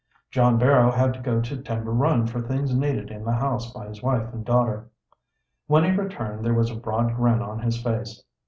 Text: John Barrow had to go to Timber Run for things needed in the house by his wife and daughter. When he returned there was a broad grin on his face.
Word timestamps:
John 0.31 0.57
Barrow 0.57 0.89
had 0.91 1.13
to 1.13 1.19
go 1.19 1.41
to 1.41 1.61
Timber 1.61 1.91
Run 1.91 2.25
for 2.25 2.41
things 2.41 2.73
needed 2.75 3.11
in 3.11 3.23
the 3.23 3.33
house 3.33 3.71
by 3.71 3.87
his 3.87 4.01
wife 4.01 4.33
and 4.33 4.43
daughter. 4.43 4.89
When 5.67 5.83
he 5.83 5.91
returned 5.91 6.43
there 6.43 6.55
was 6.55 6.71
a 6.71 6.75
broad 6.75 7.13
grin 7.13 7.43
on 7.43 7.59
his 7.59 7.79
face. 7.79 8.23